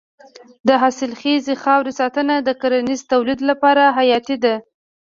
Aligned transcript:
د 0.67 0.69
حاصلخیزې 0.81 1.55
خاورې 1.63 1.91
ساتنه 1.99 2.35
د 2.41 2.49
کرنیزې 2.61 3.05
تولید 3.13 3.39
لپاره 3.49 3.83
حیاتي 3.97 4.37
ده. 4.43 4.55